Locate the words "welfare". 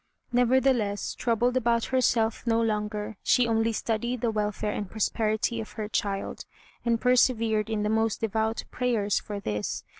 4.31-4.71